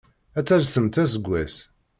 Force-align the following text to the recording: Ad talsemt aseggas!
Ad 0.37 0.45
talsemt 0.47 1.01
aseggas! 1.03 1.55